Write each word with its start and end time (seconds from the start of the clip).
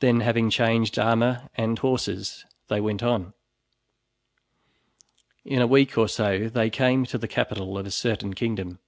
Then 0.00 0.20
having 0.20 0.50
changed 0.50 0.98
armor 0.98 1.48
and 1.54 1.78
horses, 1.78 2.44
they 2.68 2.78
went 2.78 3.02
on. 3.02 3.32
In 5.46 5.62
a 5.62 5.66
week 5.66 5.96
or 5.96 6.08
so 6.08 6.50
they 6.50 6.68
came 6.68 7.06
to 7.06 7.16
the 7.16 7.26
capital 7.26 7.78
of 7.78 7.86
a 7.86 7.90
certain 7.90 8.34
kingdom. 8.34 8.80